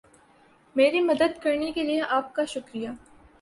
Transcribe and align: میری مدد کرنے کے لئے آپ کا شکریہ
میری 0.75 0.99
مدد 1.01 1.37
کرنے 1.41 1.71
کے 1.71 1.83
لئے 1.83 2.01
آپ 2.09 2.33
کا 2.33 2.45
شکریہ 2.45 2.89